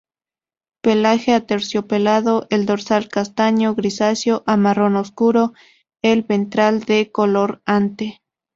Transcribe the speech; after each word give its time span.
Pelaje 0.81 1.31
aterciopelado, 1.35 2.47
el 2.49 2.65
dorsal 2.65 3.07
castaño 3.07 3.75
grisáceo 3.75 4.41
a 4.47 4.57
marrón 4.57 4.95
obscuro, 4.95 5.53
el 6.01 6.23
ventral 6.23 6.79
de 6.85 7.11
color 7.11 7.61
ante. 7.67 8.19